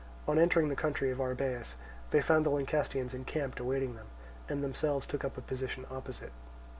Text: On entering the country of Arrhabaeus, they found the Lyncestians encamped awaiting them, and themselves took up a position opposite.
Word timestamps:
On 0.27 0.39
entering 0.39 0.69
the 0.69 0.75
country 0.75 1.11
of 1.11 1.21
Arrhabaeus, 1.21 1.75
they 2.09 2.21
found 2.23 2.43
the 2.43 2.49
Lyncestians 2.49 3.13
encamped 3.13 3.59
awaiting 3.59 3.93
them, 3.95 4.07
and 4.49 4.63
themselves 4.63 5.05
took 5.05 5.23
up 5.23 5.37
a 5.37 5.41
position 5.41 5.85
opposite. 5.91 6.31